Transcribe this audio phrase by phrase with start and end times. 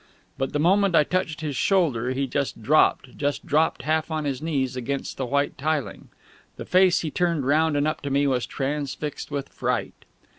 [0.35, 4.41] But, the moment I touched his shoulder, he just dropped just dropped, half on his
[4.41, 6.09] knees against the white tiling.
[6.55, 9.93] The face he turned round and up to me was transfixed with fright.